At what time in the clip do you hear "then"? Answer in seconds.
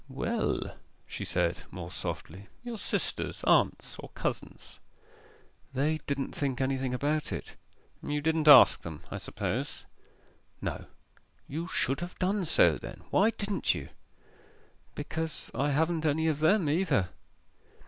12.79-13.03